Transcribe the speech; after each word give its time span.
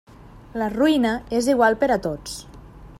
La 0.61 0.69
ruïna 0.75 1.11
és 1.41 1.51
igual 1.55 1.77
per 1.85 1.91
a 1.97 1.99
tots. 2.07 2.43